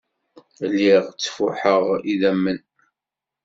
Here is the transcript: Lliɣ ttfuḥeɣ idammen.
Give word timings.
Lliɣ 0.69 1.03
ttfuḥeɣ 1.09 1.83
idammen. 2.11 2.59